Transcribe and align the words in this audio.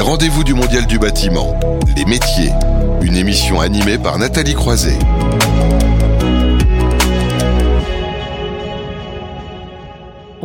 Rendez-vous 0.00 0.44
du 0.44 0.54
Mondial 0.54 0.86
du 0.86 0.98
bâtiment, 0.98 1.60
les 1.94 2.06
métiers, 2.06 2.50
une 3.02 3.16
émission 3.16 3.60
animée 3.60 3.98
par 3.98 4.18
Nathalie 4.18 4.54
Croiset. 4.54 4.98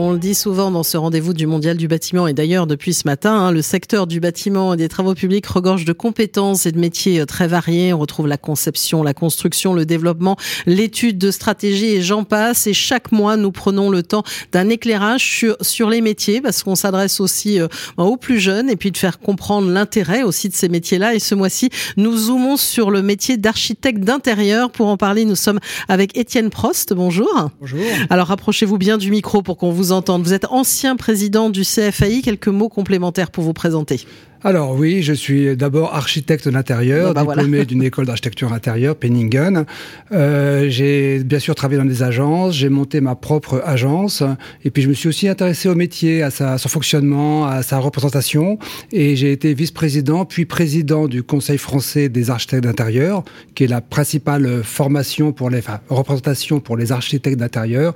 On 0.05 0.11
le 0.11 0.19
dit 0.19 0.35
souvent 0.35 0.69
dans 0.69 0.83
ce 0.83 0.97
rendez-vous 0.97 1.33
du 1.33 1.47
Mondial 1.47 1.77
du 1.77 1.87
bâtiment 1.87 2.27
et 2.27 2.33
d'ailleurs 2.33 2.67
depuis 2.67 2.93
ce 2.93 3.07
matin, 3.07 3.31
hein, 3.31 3.51
le 3.51 3.63
secteur 3.63 4.05
du 4.05 4.19
bâtiment 4.19 4.75
et 4.75 4.77
des 4.77 4.87
travaux 4.87 5.15
publics 5.15 5.47
regorge 5.47 5.83
de 5.83 5.93
compétences 5.93 6.67
et 6.67 6.71
de 6.71 6.77
métiers 6.77 7.21
euh, 7.21 7.25
très 7.25 7.47
variés. 7.47 7.91
On 7.91 7.97
retrouve 7.97 8.27
la 8.27 8.37
conception, 8.37 9.01
la 9.01 9.15
construction, 9.15 9.73
le 9.73 9.83
développement, 9.83 10.37
l'étude 10.67 11.17
de 11.17 11.31
stratégie 11.31 11.87
et 11.87 12.01
j'en 12.03 12.23
passe. 12.23 12.67
Et 12.67 12.73
chaque 12.73 13.11
mois, 13.11 13.35
nous 13.35 13.51
prenons 13.51 13.89
le 13.89 14.03
temps 14.03 14.21
d'un 14.51 14.69
éclairage 14.69 15.25
sur, 15.25 15.57
sur 15.61 15.89
les 15.89 16.01
métiers 16.01 16.39
parce 16.39 16.61
qu'on 16.61 16.75
s'adresse 16.75 17.19
aussi 17.19 17.59
euh, 17.59 17.67
aux 17.97 18.15
plus 18.15 18.39
jeunes 18.39 18.69
et 18.69 18.75
puis 18.75 18.91
de 18.91 18.97
faire 18.97 19.17
comprendre 19.17 19.71
l'intérêt 19.71 20.21
aussi 20.21 20.49
de 20.49 20.53
ces 20.53 20.69
métiers-là. 20.69 21.15
Et 21.15 21.19
ce 21.19 21.33
mois-ci, 21.33 21.71
nous 21.97 22.15
zoomons 22.15 22.57
sur 22.57 22.91
le 22.91 23.01
métier 23.01 23.37
d'architecte 23.37 24.01
d'intérieur. 24.01 24.69
Pour 24.69 24.85
en 24.85 24.97
parler, 24.97 25.25
nous 25.25 25.33
sommes 25.35 25.59
avec 25.87 26.15
Étienne 26.15 26.51
Prost. 26.51 26.93
Bonjour. 26.93 27.49
Bonjour. 27.59 27.81
Alors 28.11 28.27
rapprochez-vous 28.27 28.77
bien 28.77 28.99
du 28.99 29.09
micro 29.09 29.41
pour 29.41 29.57
qu'on 29.57 29.71
vous 29.71 29.85
vous 29.85 29.94
entendre. 29.95 30.23
Vous 30.25 30.33
êtes 30.33 30.45
ancien 30.45 30.95
président 30.95 31.49
du 31.49 31.61
CFAI. 31.61 32.21
Quelques 32.21 32.47
mots 32.47 32.69
complémentaires 32.69 33.31
pour 33.31 33.43
vous 33.43 33.53
présenter. 33.53 34.01
Alors 34.45 34.75
oui, 34.75 35.01
je 35.01 35.11
suis 35.11 35.57
d'abord 35.57 35.95
architecte 35.95 36.47
d'intérieur, 36.47 37.15
bah, 37.15 37.21
diplômé 37.21 37.47
voilà. 37.47 37.65
d'une 37.65 37.81
école 37.81 38.05
d'architecture 38.05 38.53
intérieure, 38.53 38.95
Penningen. 38.95 39.65
Euh, 40.11 40.67
j'ai 40.69 41.23
bien 41.23 41.39
sûr 41.39 41.55
travaillé 41.55 41.79
dans 41.79 41.89
des 41.89 42.03
agences, 42.03 42.53
j'ai 42.53 42.69
monté 42.69 43.01
ma 43.01 43.15
propre 43.15 43.63
agence, 43.65 44.21
et 44.63 44.69
puis 44.69 44.83
je 44.83 44.89
me 44.89 44.93
suis 44.93 45.09
aussi 45.09 45.27
intéressé 45.27 45.67
au 45.67 45.73
métier, 45.73 46.21
à, 46.21 46.29
sa, 46.29 46.53
à 46.53 46.57
son 46.59 46.69
fonctionnement, 46.69 47.47
à 47.47 47.63
sa 47.63 47.79
représentation, 47.79 48.59
et 48.91 49.15
j'ai 49.15 49.31
été 49.31 49.55
vice-président 49.55 50.25
puis 50.25 50.45
président 50.45 51.07
du 51.07 51.23
Conseil 51.23 51.57
français 51.57 52.07
des 52.07 52.29
architectes 52.29 52.65
d'intérieur, 52.65 53.23
qui 53.55 53.63
est 53.63 53.67
la 53.67 53.81
principale 53.81 54.61
formation 54.63 55.31
pour 55.31 55.49
les, 55.49 55.57
enfin, 55.57 55.79
représentation 55.89 56.59
pour 56.59 56.77
les 56.77 56.91
architectes 56.91 57.39
d'intérieur. 57.39 57.95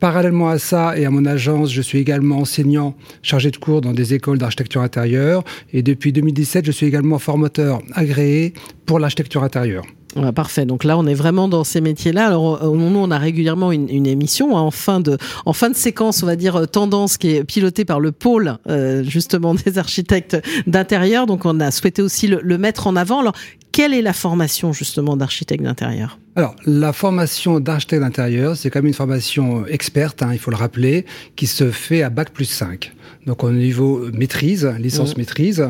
Parallèlement 0.00 0.48
à 0.48 0.58
ça 0.58 0.98
et 0.98 1.04
à 1.04 1.10
mon 1.10 1.24
agence, 1.24 1.72
je 1.72 1.80
suis 1.80 1.98
également 1.98 2.38
enseignant 2.38 2.94
chargé 3.22 3.50
de 3.50 3.56
cours 3.56 3.80
dans 3.80 3.92
des 3.92 4.14
écoles 4.14 4.38
d'architecture 4.38 4.82
intérieure. 4.82 5.44
Et 5.72 5.82
depuis 5.82 6.12
2017, 6.12 6.66
je 6.66 6.72
suis 6.72 6.86
également 6.86 7.18
formateur 7.18 7.80
agréé 7.94 8.52
pour 8.86 8.98
l'architecture 8.98 9.42
intérieure. 9.42 9.84
Ouais, 10.16 10.30
parfait. 10.32 10.64
Donc 10.64 10.84
là, 10.84 10.96
on 10.96 11.06
est 11.06 11.14
vraiment 11.14 11.48
dans 11.48 11.64
ces 11.64 11.80
métiers-là. 11.80 12.28
Alors, 12.28 12.62
euh, 12.62 12.76
nous, 12.76 12.98
on 12.98 13.10
a 13.10 13.18
régulièrement 13.18 13.72
une, 13.72 13.88
une 13.88 14.06
émission 14.06 14.56
hein, 14.56 14.60
en 14.60 14.70
fin 14.70 15.00
de 15.00 15.18
en 15.44 15.52
fin 15.52 15.70
de 15.70 15.74
séquence, 15.74 16.22
on 16.22 16.26
va 16.26 16.36
dire 16.36 16.56
euh, 16.56 16.66
tendance, 16.66 17.16
qui 17.16 17.30
est 17.30 17.44
pilotée 17.44 17.84
par 17.84 17.98
le 17.98 18.12
pôle 18.12 18.58
euh, 18.68 19.02
justement 19.02 19.54
des 19.66 19.78
architectes 19.78 20.36
d'intérieur. 20.66 21.26
Donc, 21.26 21.44
on 21.44 21.58
a 21.58 21.70
souhaité 21.70 22.00
aussi 22.00 22.28
le, 22.28 22.40
le 22.42 22.58
mettre 22.58 22.86
en 22.86 22.94
avant. 22.94 23.20
Alors, 23.20 23.34
quelle 23.74 23.92
est 23.92 24.02
la 24.02 24.12
formation 24.12 24.72
justement 24.72 25.16
d'architecte 25.16 25.64
d'intérieur? 25.64 26.20
Alors, 26.36 26.54
la 26.64 26.92
formation 26.92 27.58
d'architecte 27.60 28.02
d'intérieur, 28.02 28.56
c'est 28.56 28.70
quand 28.70 28.78
même 28.80 28.86
une 28.88 28.94
formation 28.94 29.66
experte, 29.66 30.22
hein, 30.22 30.30
il 30.32 30.38
faut 30.38 30.50
le 30.52 30.56
rappeler, 30.56 31.06
qui 31.36 31.46
se 31.48 31.70
fait 31.70 32.02
à 32.02 32.10
Bac 32.10 32.30
plus 32.30 32.44
5. 32.44 32.92
Donc 33.26 33.42
au 33.44 33.50
niveau 33.50 34.06
maîtrise, 34.12 34.66
licence 34.78 35.10
Mhm. 35.12 35.18
maîtrise. 35.18 35.66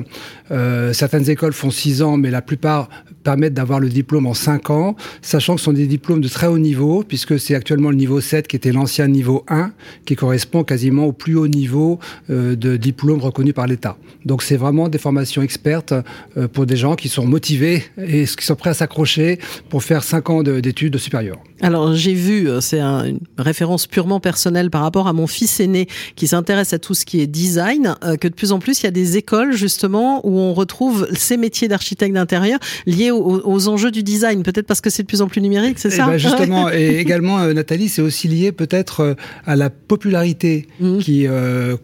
Euh, 0.51 0.93
certaines 0.93 1.29
écoles 1.31 1.53
font 1.53 1.71
6 1.71 2.03
ans, 2.03 2.17
mais 2.17 2.31
la 2.31 2.43
plupart 2.43 2.89
permettent 3.23 3.55
d'avoir 3.55 3.79
le 3.79 3.89
diplôme 3.89 4.27
en 4.27 4.35
5 4.35 4.71
ans, 4.71 4.97
sachant 5.23 5.55
que 5.55 5.61
ce 5.61 5.67
sont 5.67 5.73
des 5.73 5.87
diplômes 5.87 6.21
de 6.21 6.29
très 6.29 6.47
haut 6.47 6.59
niveau, 6.59 7.05
puisque 7.07 7.39
c'est 7.39 7.55
actuellement 7.55 7.91
le 7.91 7.97
niveau 7.97 8.21
7 8.21 8.49
qui 8.49 8.57
était 8.57 8.73
l'ancien 8.73 9.07
niveau 9.07 9.45
1, 9.49 9.73
qui 10.05 10.17
correspond 10.17 10.65
quasiment 10.65 11.05
au 11.05 11.13
plus 11.13 11.37
haut 11.37 11.47
niveau 11.49 11.99
euh, 12.31 12.57
de 12.57 12.77
diplôme 12.77 13.21
reconnu 13.21 13.53
par 13.53 13.67
l'État. 13.67 13.97
Donc 14.25 14.43
c'est 14.43 14.57
vraiment 14.57 14.89
des 14.89 14.99
formations 14.99 15.43
expertes 15.43 15.95
euh, 16.37 16.49
pour 16.49 16.67
des 16.67 16.77
gens 16.77 16.97
qui 16.97 17.09
sont 17.09 17.27
motivés 17.27 17.85
et 17.99 18.25
qui 18.25 18.45
sont 18.45 18.57
prêts 18.57 18.71
à 18.71 18.75
s'accrocher 18.75 19.39
pour 19.69 19.83
faire 19.85 20.03
5 20.03 20.31
ans 20.31 20.43
de- 20.43 20.61
d'études 20.61 20.97
supérieures. 20.99 21.39
Alors 21.61 21.95
j'ai 21.95 22.15
vu, 22.15 22.49
euh, 22.49 22.61
c'est 22.61 22.81
un- 22.81 23.05
une 23.07 23.21
référence 23.39 23.87
purement 23.87 24.21
personnelle 24.21 24.71
par 24.71 24.83
rapport 24.83 25.07
à 25.09 25.13
mon 25.13 25.27
fils 25.27 25.61
aîné 25.61 25.87
qui 26.17 26.27
s'intéresse 26.27 26.73
à 26.73 26.79
tout 26.79 26.95
ce 26.95 27.05
qui 27.05 27.21
est 27.21 27.27
design, 27.27 27.95
euh, 28.05 28.17
que 28.17 28.29
de 28.29 28.35
plus 28.35 28.53
en 28.53 28.59
plus 28.59 28.81
il 28.83 28.85
y 28.85 28.87
a 28.89 28.91
des 28.91 29.17
écoles 29.17 29.53
justement 29.57 30.21
où 30.27 30.39
on 30.39 30.53
retrouve 30.55 31.07
ces 31.15 31.37
métiers 31.37 31.69
d'architecte 31.69 32.15
d'intérieur 32.15 32.59
liés 32.87 33.11
aux, 33.11 33.41
aux 33.45 33.69
enjeux 33.69 33.91
du 33.91 34.03
design. 34.03 34.43
Peut-être 34.43 34.67
parce 34.67 34.81
que 34.81 34.91
c'est 34.91 35.03
de 35.03 35.09
plus 35.09 35.23
en 35.23 35.29
plus 35.29 35.41
numérique, 35.41 35.79
c'est 35.79 35.89
Eh 35.89 35.97
ça 35.97 36.07
ben, 36.07 36.17
justement, 36.19 36.69
et 36.71 36.99
également, 36.99 37.39
euh, 37.39 37.53
Nathalie, 37.53 37.89
c'est 37.89 38.03
aussi 38.03 38.29
lié 38.29 38.53
peut-être 38.53 39.01
euh, 39.01 39.15
à 39.47 39.57
la 39.57 39.71
popularité 39.71 40.67
Mhm. 40.81 40.99
qui 40.99 41.27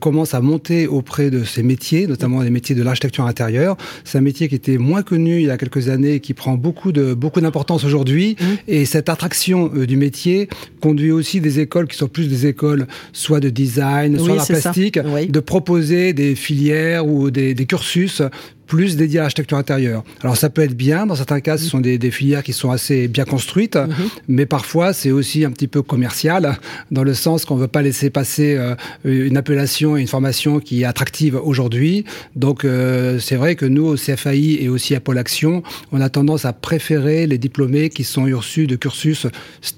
commence 0.00 0.34
à 0.34 0.40
monter 0.40 0.86
auprès 0.86 1.30
de 1.30 1.44
ces 1.44 1.62
métiers, 1.62 2.06
notamment 2.06 2.42
les 2.42 2.50
métiers 2.50 2.74
de 2.74 2.82
l'architecture 2.82 3.24
intérieure. 3.26 3.76
C'est 4.04 4.18
un 4.18 4.20
métier 4.20 4.48
qui 4.48 4.54
était 4.56 4.78
moins 4.78 5.02
connu 5.02 5.40
il 5.40 5.46
y 5.46 5.50
a 5.50 5.56
quelques 5.56 5.88
années, 5.88 5.99
qui 6.20 6.34
prend 6.34 6.54
beaucoup 6.56 6.92
de 6.92 7.14
beaucoup 7.14 7.40
d'importance 7.40 7.84
aujourd'hui. 7.84 8.36
Mhm. 8.40 8.46
Et 8.68 8.84
cette 8.84 9.08
attraction 9.08 9.70
euh, 9.74 9.86
du 9.86 9.96
métier 9.96 10.48
conduit 10.80 11.12
aussi 11.12 11.40
des 11.40 11.60
écoles 11.60 11.86
qui 11.86 11.96
sont 11.96 12.08
plus 12.08 12.28
des 12.28 12.46
écoles 12.46 12.86
soit 13.12 13.40
de 13.40 13.50
design, 13.50 14.16
Oui, 14.18 14.24
soit 14.24 14.36
d'art 14.36 14.46
plastique, 14.46 14.98
Oui. 15.04 15.26
de 15.28 15.40
proposer 15.40 16.12
des 16.12 16.34
filières 16.34 17.06
ou 17.06 17.30
des, 17.30 17.54
des 17.54 17.66
cursus 17.66 18.22
plus 18.70 18.96
dédiés 18.96 19.18
à 19.18 19.22
l'architecture 19.22 19.58
intérieure. 19.58 20.04
Alors 20.22 20.36
ça 20.36 20.48
peut 20.48 20.62
être 20.62 20.76
bien, 20.76 21.04
dans 21.04 21.16
certains 21.16 21.40
cas 21.40 21.58
ce 21.58 21.64
sont 21.64 21.80
des, 21.80 21.98
des 21.98 22.12
filières 22.12 22.44
qui 22.44 22.52
sont 22.52 22.70
assez 22.70 23.08
bien 23.08 23.24
construites, 23.24 23.74
Mhm. 23.74 24.08
mais 24.28 24.46
parfois 24.46 24.92
c'est 24.92 25.10
aussi 25.10 25.44
un 25.44 25.50
petit 25.50 25.66
peu 25.66 25.82
commercial, 25.82 26.56
dans 26.92 27.02
le 27.02 27.12
sens 27.14 27.44
qu'on 27.44 27.56
ne 27.56 27.62
veut 27.62 27.68
pas 27.68 27.82
laisser 27.82 28.10
passer 28.10 28.54
euh, 28.56 28.76
une 29.04 29.36
appellation 29.36 29.96
et 29.96 30.00
une 30.00 30.06
formation 30.06 30.60
qui 30.60 30.82
est 30.82 30.84
attractive 30.84 31.34
aujourd'hui. 31.42 32.04
Donc 32.36 32.64
euh, 32.64 33.18
c'est 33.18 33.34
vrai 33.34 33.56
que 33.56 33.66
nous, 33.66 33.86
au 33.86 33.96
CFAI 33.96 34.58
et 34.62 34.68
aussi 34.68 34.94
à 34.94 35.00
Pôle 35.00 35.18
Action, 35.18 35.64
on 35.90 36.00
a 36.00 36.08
tendance 36.08 36.44
à 36.44 36.52
préférer 36.52 37.26
les 37.26 37.38
diplômés 37.38 37.88
qui 37.90 38.04
sont 38.04 38.22
reçus 38.24 38.68
de 38.68 38.76
cursus 38.76 39.26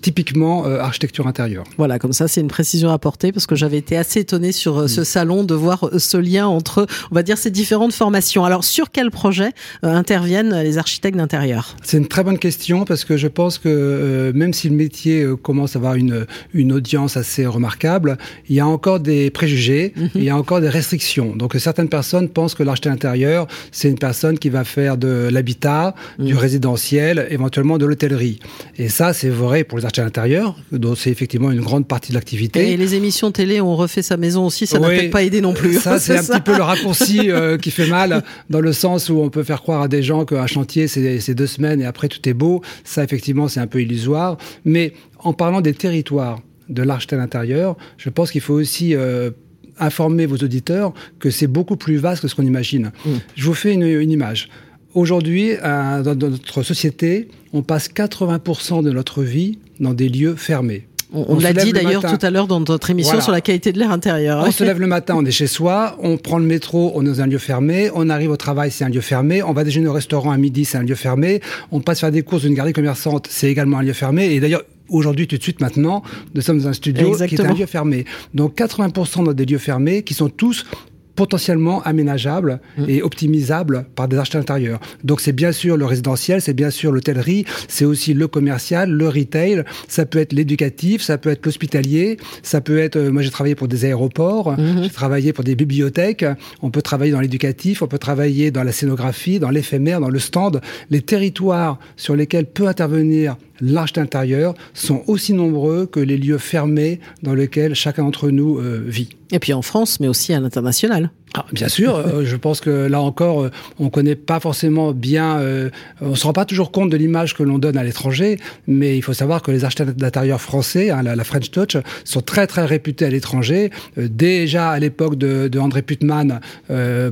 typiquement 0.02 0.66
euh, 0.66 0.78
architecture 0.80 1.26
intérieure. 1.26 1.64
Voilà, 1.78 1.98
comme 1.98 2.12
ça, 2.12 2.28
c'est 2.28 2.42
une 2.42 2.48
précision 2.48 2.90
à 2.90 2.94
apporter 2.94 3.32
parce 3.32 3.46
que 3.46 3.54
j'avais 3.56 3.78
été 3.78 3.96
assez 3.96 4.20
étonnée 4.20 4.52
sur 4.52 4.88
ce 4.90 5.02
salon 5.02 5.44
de 5.44 5.54
voir 5.54 5.88
ce 5.96 6.18
lien 6.18 6.46
entre, 6.46 6.86
on 7.10 7.14
va 7.14 7.22
dire, 7.22 7.38
ces 7.38 7.50
différentes 7.50 7.94
formations. 7.94 8.44
Alors, 8.44 8.64
sur 8.64 8.81
quel 8.90 9.10
projet 9.10 9.50
euh, 9.84 9.88
interviennent 9.88 10.62
les 10.62 10.78
architectes 10.78 11.16
d'intérieur? 11.16 11.76
C'est 11.82 11.98
une 11.98 12.08
très 12.08 12.24
bonne 12.24 12.38
question 12.38 12.84
parce 12.84 13.04
que 13.04 13.16
je 13.16 13.28
pense 13.28 13.58
que 13.58 13.68
euh, 13.68 14.32
même 14.34 14.52
si 14.52 14.68
le 14.68 14.74
métier 14.74 15.22
euh, 15.22 15.36
commence 15.36 15.76
à 15.76 15.78
avoir 15.78 15.94
une, 15.94 16.26
une 16.54 16.72
audience 16.72 17.16
assez 17.16 17.46
remarquable, 17.46 18.18
il 18.48 18.56
y 18.56 18.60
a 18.60 18.66
encore 18.66 19.00
des 19.00 19.30
préjugés, 19.30 19.94
il 20.14 20.24
y 20.24 20.30
a 20.30 20.36
encore 20.36 20.60
des 20.60 20.68
restrictions. 20.68 21.36
Donc 21.36 21.54
certaines 21.58 21.88
personnes 21.88 22.28
pensent 22.28 22.54
que 22.54 22.62
l'architecte 22.62 22.94
intérieur, 22.94 23.46
c'est 23.70 23.88
une 23.88 23.98
personne 23.98 24.38
qui 24.38 24.48
va 24.48 24.64
faire 24.64 24.96
de 24.96 25.28
l'habitat, 25.30 25.94
du 26.18 26.34
résidentiel, 26.34 27.26
éventuellement 27.30 27.78
de 27.78 27.86
l'hôtellerie. 27.86 28.38
Et 28.76 28.88
ça, 28.88 29.12
c'est 29.12 29.28
vrai 29.28 29.64
pour 29.64 29.78
les 29.78 29.84
architectes 29.84 30.08
intérieurs, 30.08 30.56
dont 30.72 30.94
c'est 30.94 31.10
effectivement 31.10 31.50
une 31.50 31.60
grande 31.60 31.86
partie 31.86 32.10
de 32.10 32.14
l'activité. 32.14 32.72
Et 32.72 32.76
les 32.76 32.94
émissions 32.94 33.30
télé, 33.30 33.60
on 33.60 33.76
refait 33.76 34.02
sa 34.02 34.16
maison 34.16 34.46
aussi, 34.46 34.66
ça 34.66 34.78
n'a 34.78 34.88
peut-être 34.88 35.10
pas 35.10 35.22
aidé 35.22 35.40
non 35.40 35.54
plus. 35.54 35.74
Ça, 35.74 35.98
c'est 35.98 36.16
un 36.16 36.22
petit 36.22 36.40
peu 36.40 36.56
le 36.56 36.62
raccourci 36.62 37.30
euh, 37.30 37.58
qui 37.58 37.70
fait 37.70 37.86
mal, 37.86 38.22
dans 38.50 38.60
le 38.60 38.71
sens 38.72 39.08
où 39.08 39.18
on 39.18 39.30
peut 39.30 39.42
faire 39.42 39.62
croire 39.62 39.82
à 39.82 39.88
des 39.88 40.02
gens 40.02 40.24
qu'un 40.24 40.46
chantier, 40.46 40.88
c'est 40.88 41.34
deux 41.34 41.46
semaines 41.46 41.80
et 41.80 41.84
après 41.84 42.08
tout 42.08 42.26
est 42.28 42.34
beau. 42.34 42.62
Ça, 42.84 43.04
effectivement, 43.04 43.48
c'est 43.48 43.60
un 43.60 43.66
peu 43.66 43.82
illusoire. 43.82 44.36
Mais 44.64 44.92
en 45.18 45.32
parlant 45.32 45.60
des 45.60 45.74
territoires 45.74 46.40
de 46.68 46.82
l'architecte 46.82 47.22
intérieur, 47.22 47.76
je 47.96 48.10
pense 48.10 48.30
qu'il 48.30 48.40
faut 48.40 48.54
aussi 48.54 48.94
euh, 48.94 49.30
informer 49.78 50.26
vos 50.26 50.36
auditeurs 50.36 50.92
que 51.18 51.30
c'est 51.30 51.46
beaucoup 51.46 51.76
plus 51.76 51.96
vaste 51.96 52.22
que 52.22 52.28
ce 52.28 52.34
qu'on 52.34 52.46
imagine. 52.46 52.92
Mm. 53.04 53.10
Je 53.34 53.46
vous 53.46 53.54
fais 53.54 53.72
une, 53.72 53.82
une 53.82 54.10
image. 54.10 54.48
Aujourd'hui, 54.94 55.54
dans 55.62 56.14
notre 56.14 56.62
société, 56.62 57.28
on 57.54 57.62
passe 57.62 57.88
80% 57.88 58.82
de 58.82 58.90
notre 58.90 59.22
vie 59.22 59.58
dans 59.80 59.94
des 59.94 60.10
lieux 60.10 60.36
fermés. 60.36 60.86
On, 61.14 61.20
On 61.28 61.36
on 61.36 61.38
se 61.38 61.44
l'a 61.44 61.52
dit 61.52 61.72
le 61.72 61.72
d'ailleurs 61.72 62.02
tout 62.02 62.24
à 62.26 62.30
l'heure 62.30 62.46
dans 62.46 62.60
notre 62.60 62.90
émission 62.90 63.12
Voilà. 63.12 63.22
sur 63.22 63.32
la 63.32 63.40
qualité 63.40 63.72
de 63.72 63.78
l'air 63.78 63.90
intérieur. 63.90 64.44
On 64.46 64.50
se 64.50 64.64
lève 64.64 64.80
le 64.80 64.86
matin, 64.86 65.14
on 65.16 65.24
est 65.24 65.30
chez 65.30 65.46
soi, 65.46 65.96
on 66.02 66.16
prend 66.16 66.38
le 66.38 66.44
métro, 66.46 66.92
on 66.94 67.02
est 67.02 67.08
dans 67.08 67.20
un 67.20 67.26
lieu 67.26 67.38
fermé, 67.38 67.90
on 67.94 68.08
arrive 68.08 68.30
au 68.30 68.36
travail, 68.36 68.70
c'est 68.70 68.84
un 68.84 68.88
lieu 68.88 69.00
fermé, 69.00 69.42
on 69.42 69.52
va 69.52 69.64
déjeuner 69.64 69.88
au 69.88 69.92
restaurant 69.92 70.30
à 70.30 70.36
midi, 70.36 70.64
c'est 70.64 70.78
un 70.78 70.82
lieu 70.82 70.94
fermé, 70.94 71.40
on 71.70 71.80
passe 71.80 72.00
faire 72.00 72.12
des 72.12 72.22
courses 72.22 72.42
d'une 72.42 72.54
galerie 72.54 72.72
commerçante, 72.72 73.26
c'est 73.30 73.50
également 73.50 73.78
un 73.78 73.82
lieu 73.82 73.92
fermé, 73.92 74.32
et 74.32 74.40
d'ailleurs, 74.40 74.62
aujourd'hui, 74.88 75.26
tout 75.26 75.36
de 75.36 75.42
suite 75.42 75.60
maintenant, 75.60 76.02
nous 76.34 76.40
sommes 76.42 76.58
dans 76.60 76.68
un 76.68 76.72
studio 76.72 77.16
qui 77.26 77.34
est 77.34 77.40
un 77.40 77.54
lieu 77.54 77.66
fermé. 77.66 78.04
Donc 78.34 78.56
80% 78.58 79.24
dans 79.24 79.32
des 79.32 79.46
lieux 79.46 79.58
fermés 79.58 80.02
qui 80.02 80.14
sont 80.14 80.28
tous 80.28 80.64
potentiellement 81.14 81.82
aménageables 81.82 82.60
Mmh. 82.78 82.84
et 82.88 83.02
optimisables 83.02 83.86
par 83.94 84.08
des 84.08 84.16
architectes 84.16 84.42
intérieurs. 84.50 84.80
Donc 85.04 85.20
c'est 85.20 85.32
bien 85.32 85.52
sûr 85.52 85.76
le 85.76 85.84
résidentiel, 85.84 86.40
c'est 86.40 86.52
bien 86.54 86.70
sûr 86.70 86.90
l'hôtellerie, 86.92 87.44
c'est 87.68 87.84
aussi 87.84 88.14
le 88.14 88.28
commercial, 88.28 88.90
le 88.90 89.08
retail, 89.08 89.64
ça 89.88 90.06
peut 90.06 90.18
être 90.18 90.32
l'éducatif, 90.32 91.02
ça 91.02 91.18
peut 91.18 91.30
être 91.30 91.44
l'hospitalier, 91.44 92.16
ça 92.42 92.60
peut 92.60 92.78
être, 92.78 92.96
euh, 92.96 93.10
moi 93.10 93.22
j'ai 93.22 93.30
travaillé 93.30 93.54
pour 93.54 93.68
des 93.68 93.84
aéroports, 93.84 94.52
Mhm. 94.58 94.84
j'ai 94.84 94.90
travaillé 94.90 95.32
pour 95.32 95.44
des 95.44 95.54
bibliothèques, 95.54 96.24
on 96.62 96.70
peut 96.70 96.82
travailler 96.82 97.12
dans 97.12 97.20
l'éducatif, 97.20 97.82
on 97.82 97.86
peut 97.88 97.98
travailler 97.98 98.50
dans 98.50 98.62
la 98.62 98.72
scénographie, 98.72 99.38
dans 99.38 99.50
l'éphémère, 99.50 100.00
dans 100.00 100.10
le 100.10 100.18
stand. 100.18 100.60
Les 100.90 101.02
territoires 101.02 101.78
sur 101.96 102.16
lesquels 102.16 102.46
peut 102.46 102.66
intervenir 102.68 103.36
l'architecte 103.60 104.06
intérieur 104.06 104.54
sont 104.74 105.02
aussi 105.06 105.32
nombreux 105.32 105.86
que 105.86 106.00
les 106.00 106.16
lieux 106.16 106.38
fermés 106.38 107.00
dans 107.22 107.34
lesquels 107.34 107.74
chacun 107.74 108.04
d'entre 108.04 108.30
nous 108.30 108.58
euh, 108.58 108.82
vit. 108.86 109.10
Et 109.30 109.38
puis 109.38 109.52
en 109.52 109.62
France, 109.62 110.00
mais 110.00 110.08
aussi 110.08 110.34
à 110.34 110.40
l'international. 110.40 111.10
Ah, 111.34 111.46
bien 111.52 111.68
sûr, 111.68 111.96
euh, 111.96 112.24
je 112.26 112.36
pense 112.36 112.60
que 112.60 112.68
là 112.68 113.00
encore, 113.00 113.44
euh, 113.44 113.50
on 113.78 113.88
connaît 113.88 114.16
pas 114.16 114.38
forcément 114.38 114.92
bien, 114.92 115.38
euh, 115.38 115.70
on 116.02 116.14
se 116.14 116.26
rend 116.26 116.34
pas 116.34 116.44
toujours 116.44 116.70
compte 116.70 116.90
de 116.90 116.96
l'image 116.98 117.34
que 117.34 117.42
l'on 117.42 117.58
donne 117.58 117.78
à 117.78 117.84
l'étranger, 117.84 118.38
mais 118.66 118.98
il 118.98 119.00
faut 119.00 119.14
savoir 119.14 119.40
que 119.40 119.50
les 119.50 119.64
architectes 119.64 119.96
d'intérieur 119.96 120.42
français, 120.42 120.90
hein, 120.90 121.02
la, 121.02 121.24
French 121.24 121.50
Touch, 121.50 121.78
sont 122.04 122.20
très 122.20 122.46
très 122.46 122.66
réputés 122.66 123.06
à 123.06 123.08
l'étranger. 123.08 123.70
déjà 123.96 124.70
à 124.70 124.78
l'époque 124.78 125.16
de, 125.16 125.48
de, 125.48 125.58
André 125.58 125.80
Putman, 125.80 126.40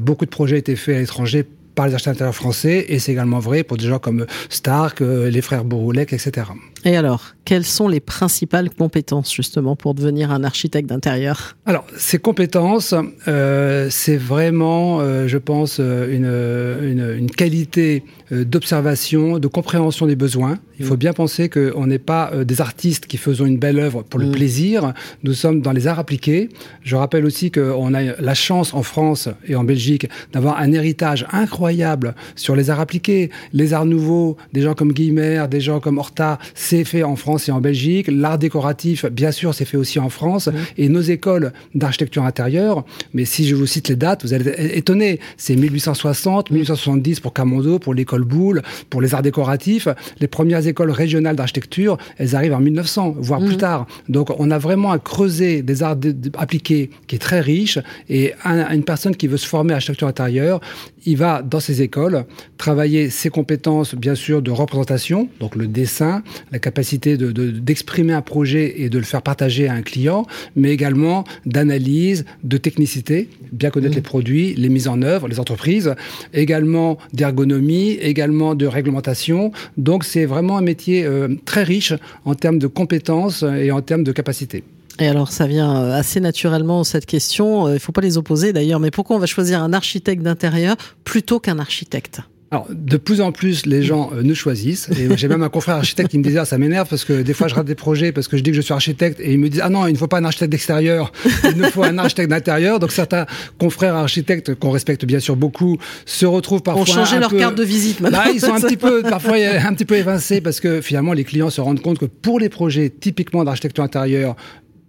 beaucoup 0.01 0.27
de 0.27 0.31
projets 0.31 0.59
étaient 0.59 0.77
faits 0.77 0.97
à 0.97 1.01
l'étranger 1.01 1.47
par 1.81 1.89
les 1.89 1.95
d'intérieur 1.95 2.35
français, 2.35 2.85
et 2.91 2.99
c'est 2.99 3.13
également 3.13 3.39
vrai 3.39 3.65
pour 3.65 3.79
des 3.79 3.87
gens 3.87 3.99
comme 3.99 4.27
Stark, 4.51 5.01
les 5.01 5.41
frères 5.41 5.65
Bouroulec, 5.65 6.13
etc. 6.13 6.43
Et 6.85 6.97
alors, 6.97 7.35
quelles 7.45 7.65
sont 7.65 7.89
les 7.89 8.01
principales 8.01 8.71
compétences 8.71 9.35
justement 9.35 9.75
pour 9.77 9.95
devenir 9.95 10.31
un 10.31 10.45
architecte 10.45 10.89
d'intérieur? 10.89 11.57
Alors, 11.67 11.85
ces 11.97 12.19
compétences, 12.19 12.95
euh, 13.29 13.89
c'est 13.91 14.17
vraiment, 14.17 15.01
euh, 15.01 15.27
je 15.27 15.37
pense, 15.37 15.79
euh, 15.81 16.81
une, 16.81 16.89
une, 16.89 17.19
une 17.19 17.31
qualité 17.31 18.05
d'observation, 18.31 19.41
de 19.41 19.49
compréhension 19.49 20.07
des 20.07 20.15
besoins. 20.15 20.61
Il 20.79 20.87
faut 20.87 20.95
mm. 20.95 20.99
bien 20.99 21.13
penser 21.13 21.49
qu'on 21.49 21.87
n'est 21.89 21.99
pas 21.99 22.31
des 22.45 22.61
artistes 22.61 23.07
qui 23.07 23.17
faisons 23.17 23.45
une 23.45 23.59
belle 23.59 23.81
œuvre 23.81 24.03
pour 24.03 24.21
le 24.21 24.27
mm. 24.27 24.33
plaisir. 24.33 24.95
Nous 25.25 25.35
sommes 25.35 25.63
dans 25.63 25.73
les 25.73 25.89
arts 25.89 25.99
appliqués. 25.99 26.49
Je 26.85 26.95
rappelle 26.95 27.25
aussi 27.25 27.51
qu'on 27.51 27.93
a 27.93 28.03
la 28.03 28.35
chance 28.35 28.73
en 28.73 28.85
France 28.85 29.29
et 29.49 29.57
en 29.57 29.65
Belgique 29.65 30.09
d'avoir 30.33 30.61
un 30.61 30.71
héritage 30.71 31.27
incroyable 31.33 32.15
sur 32.37 32.55
les 32.55 32.71
arts 32.71 32.79
appliqués. 32.79 33.31
Les 33.53 33.73
arts 33.73 33.85
nouveaux, 33.85 34.37
des 34.53 34.63
gens 34.63 34.75
comme 34.75 34.93
Guillemert, 34.93 35.49
des 35.49 35.61
gens 35.61 35.81
comme 35.81 35.99
Horta, 35.99 36.39
c'est 36.71 36.85
fait 36.85 37.03
en 37.03 37.17
France 37.17 37.49
et 37.49 37.53
en 37.53 37.61
Belgique. 37.61 38.07
L'art 38.09 38.39
décoratif, 38.39 39.05
bien 39.07 39.33
sûr, 39.33 39.55
c'est 39.55 39.65
fait 39.65 39.77
aussi 39.77 39.99
en 39.99 40.09
France. 40.09 40.47
Mm. 40.47 40.53
Et 40.79 40.89
nos 40.89 41.01
écoles 41.01 41.53
d'architecture 41.75 42.25
intérieure, 42.25 42.85
mais 43.13 43.25
si 43.25 43.49
je 43.49 43.57
vous 43.57 43.67
cite 43.67 43.89
les 43.89 43.97
dates, 43.97 44.23
vous 44.23 44.35
allez 44.35 44.49
être 44.51 44.77
étonnés. 44.77 45.19
C'est 45.37 45.57
1860, 45.57 46.53
1870 46.53 47.19
pour 47.19 47.33
Camondo, 47.33 47.81
pour 47.81 47.93
l'école 47.93 48.23
Boule, 48.23 48.63
pour 48.89 49.03
les 49.03 49.17
arts 49.17 49.23
décoratifs. 49.23 49.89
Les 50.21 50.29
premières 50.29 50.65
écoles 50.65 50.93
régionales 50.93 51.35
d'architecture, 51.35 51.99
elles 52.19 52.37
arrivent 52.37 52.55
en 52.55 52.61
1900, 52.61 53.17
voire 53.19 53.41
plus 53.41 53.55
mhm. 53.55 53.57
tard. 53.57 53.87
Donc 54.09 54.31
on 54.39 54.53
a 54.53 54.59
vraiment 54.59 54.93
à 54.93 55.01
creuser 55.01 55.63
des 55.63 55.83
arts 55.83 55.97
appliqués 56.39 56.91
qui 57.09 57.17
est 57.17 57.19
très 57.19 57.41
riche. 57.41 57.81
Et 58.09 58.33
une 58.45 58.85
personne 58.85 59.17
qui 59.17 59.27
veut 59.27 59.39
se 59.39 59.47
former 59.49 59.73
à 59.73 59.77
architecture 59.77 60.07
intérieure, 60.07 60.61
il 61.05 61.17
va 61.17 61.43
dans 61.43 61.61
ces 61.61 61.83
écoles 61.83 62.27
travailler 62.59 63.11
ses 63.11 63.31
compétences, 63.31 63.97
bien 63.97 64.15
sûr, 64.15 64.41
de 64.41 64.53
représentation, 64.53 65.29
donc 65.41 65.57
le 65.57 65.67
dessin, 65.67 66.23
la 66.53 66.60
capacité 66.61 67.17
d'exprimer 67.17 68.13
un 68.13 68.23
projet 68.23 68.83
et 68.83 68.89
de 68.89 68.99
le 68.99 69.05
faire 69.05 69.23
partager 69.23 69.69
à 69.69 69.75
un 69.75 69.83
client, 69.83 70.27
mais 70.57 70.71
également 70.71 71.25
d'analyse, 71.47 72.25
de 72.45 72.57
technicité, 72.57 73.29
bien 73.53 73.71
connaître 73.71 73.93
mhm. 73.93 73.97
les 73.97 74.03
produits, 74.03 74.55
les 74.55 74.69
mises 74.69 74.89
en 74.89 75.03
œuvre, 75.03 75.29
les 75.29 75.41
entreprises, 75.41 75.95
également 76.33 76.99
d'ergonomie, 77.13 77.93
également 78.01 78.55
de 78.55 78.67
réglementation. 78.67 79.53
Donc 79.77 80.05
c'est 80.05 80.27
vraiment 80.27 80.59
un 80.59 80.63
métier 80.63 81.05
euh, 81.05 81.29
très 81.45 81.65
riche 81.65 81.95
en 82.25 82.35
termes 82.35 82.59
de 82.59 82.67
compétences 82.67 83.43
et 83.43 83.71
en 83.73 83.81
termes 83.81 84.05
de 84.05 84.13
capacités. 84.13 84.63
Et 85.01 85.09
alors, 85.09 85.33
ça 85.33 85.47
vient 85.47 85.75
euh, 85.77 85.99
assez 85.99 86.21
naturellement, 86.21 86.85
cette 86.85 87.07
question. 87.07 87.67
Euh, 87.67 87.71
il 87.71 87.75
ne 87.75 87.79
faut 87.79 87.93
pas 87.93 88.03
les 88.03 88.19
opposer 88.19 88.53
d'ailleurs, 88.53 88.81
mais 88.81 88.91
pourquoi 88.91 89.17
on 89.17 89.19
va 89.19 89.27
choisir 89.27 89.63
un 89.63 89.73
architecte 89.73 90.23
d'intérieur 90.23 90.77
plutôt 91.05 91.41
qu'un 91.41 91.59
architecte? 91.59 92.21
Alors, 92.53 92.67
de 92.69 92.97
plus 92.97 93.21
en 93.21 93.31
plus, 93.31 93.65
les 93.65 93.85
gens 93.85 94.11
euh, 94.13 94.23
nous 94.25 94.35
choisissent. 94.35 94.89
Et 94.99 95.17
j'ai 95.17 95.29
même 95.29 95.45
un 95.45 95.49
confrère 95.49 95.77
architecte 95.77 96.11
qui 96.11 96.19
me 96.19 96.25
disait, 96.25 96.41
ah, 96.41 96.45
ça 96.45 96.59
m'énerve 96.59 96.89
parce 96.89 97.05
que 97.05 97.23
des 97.23 97.33
fois, 97.33 97.47
je 97.47 97.55
rate 97.55 97.67
des 97.67 97.77
projets 97.77 98.11
parce 98.11 98.27
que 98.27 98.37
je 98.37 98.43
dis 98.43 98.51
que 98.51 98.57
je 98.57 98.61
suis 98.61 98.75
architecte 98.75 99.21
et 99.21 99.33
ils 99.33 99.39
me 99.39 99.49
disent, 99.49 99.61
ah 99.63 99.69
non, 99.69 99.87
il 99.87 99.93
ne 99.93 99.97
faut 99.97 100.09
pas 100.09 100.19
un 100.19 100.25
architecte 100.25 100.51
d'extérieur, 100.51 101.13
il 101.45 101.57
nous 101.57 101.67
faut 101.67 101.85
un 101.85 101.97
architecte 101.99 102.29
d'intérieur. 102.29 102.81
Donc, 102.81 102.91
certains 102.91 103.27
confrères 103.59 103.95
architectes 103.95 104.57
qu'on 104.57 104.73
respecte 104.73 105.05
bien 105.05 105.21
sûr 105.21 105.37
beaucoup 105.37 105.79
se 106.07 106.27
retrouvent 106.27 106.63
parfois. 106.63 106.83
Ont 106.83 106.87
changé 106.87 107.21
leur 107.21 107.37
carte 107.37 107.55
de 107.55 107.63
visite 107.63 108.01
maintenant. 108.01 108.19
Là, 108.19 108.33
ils 108.35 108.41
sont 108.41 108.53
un 108.53 108.61
petit 108.61 108.77
peu, 108.77 109.03
parfois, 109.03 109.37
un 109.65 109.75
petit 109.75 109.85
peu 109.85 109.95
évincés 109.95 110.41
parce 110.41 110.59
que 110.59 110.81
finalement, 110.81 111.13
les 111.13 111.25
clients 111.25 111.51
se 111.51 111.61
rendent 111.61 111.81
compte 111.81 112.01
que 112.01 112.07
pour 112.07 112.41
les 112.41 112.49
projets 112.49 112.91
typiquement 112.91 113.45
d'architecture 113.45 113.85
intérieure, 113.85 114.35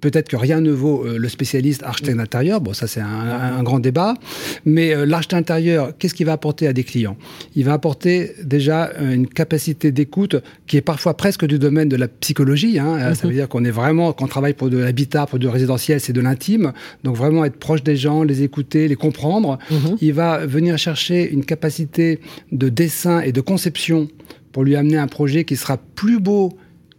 Peut-être 0.01 0.27
que 0.27 0.36
rien 0.36 0.62
ne 0.62 0.71
vaut 0.71 1.06
euh, 1.06 1.18
le 1.18 1.30
spécialiste 1.30 1.83
architecte 1.83 2.18
d'intérieur. 2.18 2.59
Bon, 2.59 2.74
ça 2.74 2.88
c'est 2.88 3.01
un, 3.01 3.62
grand 3.63 3.80
débat. 3.80 4.15
Mais 4.65 4.94
euh, 4.95 5.06
l'architecte 5.06 5.39
intérieur, 5.39 5.95
qu'est-ce 5.98 6.15
qu'il 6.15 6.25
va 6.25 6.33
apporter 6.33 6.68
à 6.68 6.74
des 6.74 6.83
clients? 6.83 7.15
Il 7.56 7.65
va 7.65 7.74
apporter 7.74 8.31
déjà 8.44 8.92
euh, 9.00 9.13
une 9.13 9.27
capacité 9.27 9.92
d'écoute 9.92 10.36
qui 10.65 10.77
est 10.77 10.81
parfois 10.81 11.15
presque 11.15 11.45
du 11.45 11.59
domaine 11.59 11.88
de 11.88 11.95
la 11.95 12.07
psychologie. 12.07 12.80
Hein. 12.80 13.13
Ça 13.13 13.24
veut 13.24 13.30
mhm. 13.30 13.36
dire 13.36 13.50
qu'on 13.50 13.63
est 13.63 13.71
vraiment, 13.71 14.12
quand 14.12 14.25
on 14.25 14.27
travaille 14.27 14.53
pour 14.53 14.69
de 14.69 14.80
l'habitat, 14.80 15.27
pour 15.27 15.38
du 15.38 15.48
résidentiel, 15.48 16.00
c'est 16.00 16.13
de 16.13 16.21
l'intime. 16.21 16.74
Donc 17.04 17.15
vraiment 17.15 17.45
être 17.45 17.57
proche 17.57 17.83
des 17.83 17.95
gens, 17.95 18.24
les 18.24 18.42
écouter, 18.42 18.88
les 18.88 18.95
comprendre. 18.95 19.59
Mhm. 19.69 19.97
Il 20.01 20.13
va 20.13 20.45
venir 20.45 20.77
chercher 20.80 21.31
une 21.31 21.45
capacité 21.45 22.19
de 22.51 22.69
dessin 22.69 23.21
et 23.21 23.31
de 23.31 23.42
conception 23.42 24.07
pour 24.51 24.63
lui 24.63 24.75
amener 24.75 24.97
un 24.97 25.07
projet 25.07 25.44
qui 25.44 25.56
sera 25.56 25.77
plus 25.77 26.19
beau 26.19 26.50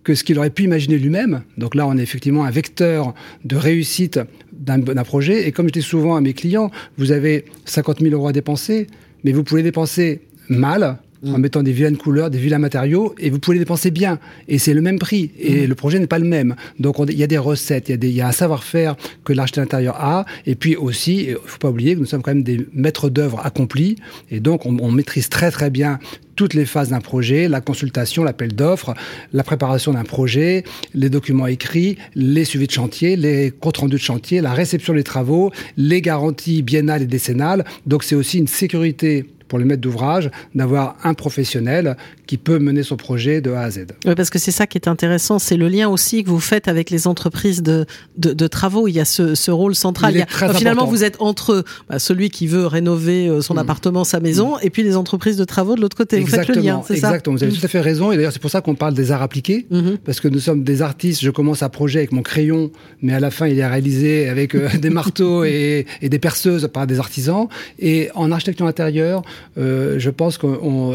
que 0.04 0.14
ce 0.14 0.24
qu'il 0.24 0.38
aurait 0.38 0.50
pu 0.50 0.64
imaginer 0.64 0.98
lui-même. 0.98 1.42
Donc 1.58 1.74
là, 1.74 1.86
on 1.86 1.96
est 1.96 2.02
effectivement 2.02 2.44
un 2.44 2.50
vecteur 2.50 3.14
de 3.44 3.56
réussite 3.56 4.20
d'un 4.52 4.80
projet. 5.04 5.46
Et 5.46 5.52
comme 5.52 5.68
je 5.68 5.72
dis 5.72 5.82
souvent 5.82 6.16
à 6.16 6.20
mes 6.20 6.32
clients, 6.32 6.70
vous 6.98 7.12
avez 7.12 7.44
50 7.64 8.00
000 8.00 8.14
euros 8.14 8.28
à 8.28 8.32
dépenser, 8.32 8.86
mais 9.24 9.32
vous 9.32 9.44
pouvez 9.44 9.62
dépenser 9.62 10.22
mal 10.48 10.98
en 11.26 11.38
mm. 11.38 11.40
mettant 11.40 11.62
des 11.62 11.72
vilaines 11.72 11.96
couleurs, 11.96 12.30
des 12.30 12.38
vilains 12.38 12.58
matériaux, 12.58 13.14
et 13.18 13.30
vous 13.30 13.38
pouvez 13.38 13.56
les 13.56 13.64
dépenser 13.64 13.90
bien. 13.90 14.18
Et 14.48 14.58
c'est 14.58 14.74
le 14.74 14.80
même 14.80 14.98
prix. 14.98 15.30
Et 15.38 15.66
mm. 15.66 15.68
le 15.68 15.74
projet 15.74 15.98
n'est 15.98 16.06
pas 16.06 16.18
le 16.18 16.26
même. 16.26 16.56
Donc 16.78 16.96
il 17.08 17.18
y 17.18 17.22
a 17.22 17.26
des 17.26 17.38
recettes, 17.38 17.88
il 17.88 18.04
y 18.04 18.06
a, 18.06 18.10
y 18.10 18.20
a 18.20 18.28
un 18.28 18.32
savoir-faire 18.32 18.96
que 19.24 19.32
l'architecte 19.32 19.66
intérieur 19.66 19.96
a. 19.96 20.24
Et 20.46 20.54
puis 20.54 20.76
aussi, 20.76 21.26
il 21.28 21.36
faut 21.44 21.58
pas 21.58 21.70
oublier 21.70 21.94
que 21.94 22.00
nous 22.00 22.06
sommes 22.06 22.22
quand 22.22 22.34
même 22.34 22.42
des 22.42 22.66
maîtres 22.72 23.08
d'œuvre 23.08 23.40
accomplis. 23.44 23.96
Et 24.30 24.40
donc 24.40 24.66
on, 24.66 24.76
on 24.80 24.90
maîtrise 24.90 25.28
très 25.28 25.50
très 25.50 25.70
bien 25.70 25.98
toutes 26.36 26.54
les 26.54 26.64
phases 26.64 26.88
d'un 26.88 27.00
projet, 27.00 27.48
la 27.48 27.60
consultation, 27.60 28.24
l'appel 28.24 28.54
d'offres, 28.54 28.94
la 29.32 29.44
préparation 29.44 29.92
d'un 29.92 30.04
projet, 30.04 30.64
les 30.94 31.10
documents 31.10 31.46
écrits, 31.46 31.98
les 32.14 32.44
suivis 32.44 32.66
de 32.66 32.72
chantier, 32.72 33.16
les 33.16 33.50
comptes 33.50 33.76
rendus 33.78 33.96
de 33.96 34.00
chantier, 34.00 34.40
la 34.40 34.52
réception 34.52 34.94
des 34.94 35.04
travaux, 35.04 35.52
les 35.76 36.00
garanties 36.00 36.62
biennales 36.62 37.02
et 37.02 37.06
décennales. 37.06 37.64
Donc 37.86 38.02
c'est 38.02 38.14
aussi 38.14 38.38
une 38.38 38.48
sécurité 38.48 39.26
pour 39.52 39.58
le 39.58 39.66
maître 39.66 39.82
d'ouvrage 39.82 40.30
d'avoir 40.54 40.96
un 41.04 41.12
professionnel 41.12 41.98
qui 42.32 42.38
peut 42.38 42.58
mener 42.58 42.82
son 42.82 42.96
projet 42.96 43.42
de 43.42 43.50
A 43.50 43.60
à 43.60 43.70
Z. 43.70 43.88
Oui, 44.06 44.14
parce 44.14 44.30
que 44.30 44.38
c'est 44.38 44.52
ça 44.52 44.66
qui 44.66 44.78
est 44.78 44.88
intéressant, 44.88 45.38
c'est 45.38 45.58
le 45.58 45.68
lien 45.68 45.90
aussi 45.90 46.24
que 46.24 46.30
vous 46.30 46.40
faites 46.40 46.66
avec 46.66 46.88
les 46.88 47.06
entreprises 47.06 47.62
de, 47.62 47.84
de, 48.16 48.46
travaux. 48.46 48.88
Il 48.88 48.94
y 48.94 49.00
a 49.00 49.04
ce, 49.04 49.50
rôle 49.50 49.74
central. 49.74 50.16
Il 50.16 50.54
finalement, 50.54 50.86
vous 50.86 51.04
êtes 51.04 51.20
entre 51.20 51.62
bah, 51.90 51.98
celui 51.98 52.30
qui 52.30 52.46
veut 52.46 52.66
rénover 52.66 53.28
euh, 53.28 53.42
son 53.42 53.52
mm. 53.52 53.58
appartement, 53.58 54.04
sa 54.04 54.18
maison, 54.18 54.56
mm. 54.56 54.60
et 54.62 54.70
puis 54.70 54.82
les 54.82 54.96
entreprises 54.96 55.36
de 55.36 55.44
travaux 55.44 55.74
de 55.74 55.82
l'autre 55.82 55.94
côté. 55.94 56.20
Vous 56.20 56.26
faites 56.26 56.48
le 56.48 56.62
lien, 56.62 56.80
c'est 56.86 56.96
ça 56.96 57.08
Exactement, 57.08 57.36
vous 57.36 57.42
avez 57.42 57.52
mm. 57.52 57.56
tout 57.56 57.66
à 57.66 57.68
fait 57.68 57.82
raison. 57.82 58.12
Et 58.12 58.16
d'ailleurs, 58.16 58.32
c'est 58.32 58.40
pour 58.40 58.50
ça 58.50 58.62
qu'on 58.62 58.76
parle 58.76 58.94
des 58.94 59.10
arts 59.10 59.20
appliqués, 59.20 59.66
mm-hmm. 59.70 59.98
parce 59.98 60.20
que 60.20 60.28
nous 60.28 60.40
sommes 60.40 60.64
des 60.64 60.80
artistes. 60.80 61.20
Je 61.20 61.30
commence 61.30 61.62
un 61.62 61.68
projet 61.68 61.98
avec 61.98 62.12
mon 62.12 62.22
crayon, 62.22 62.70
mais 63.02 63.12
à 63.12 63.20
la 63.20 63.30
fin, 63.30 63.46
il 63.46 63.58
est 63.58 63.66
réalisé 63.66 64.30
avec 64.30 64.54
euh, 64.54 64.70
des 64.80 64.88
marteaux 64.88 65.44
et, 65.44 65.84
et, 66.00 66.08
des 66.08 66.18
perceuses 66.18 66.66
par 66.72 66.86
des 66.86 66.98
artisans. 66.98 67.48
Et 67.78 68.08
en 68.14 68.32
architecture 68.32 68.66
intérieure, 68.66 69.20
euh, 69.58 69.98
je 69.98 70.08
pense 70.08 70.38
que 70.38 70.46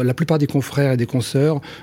la 0.02 0.14
plupart 0.14 0.38
des 0.38 0.48
confrères 0.48 0.94
et 0.94 0.96
des 0.96 1.06